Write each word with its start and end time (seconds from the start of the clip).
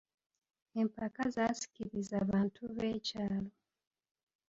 Empaka 0.81 1.21
zaasikirizza 1.35 2.17
bantu 2.31 2.61
b'ekyalo. 2.75 3.51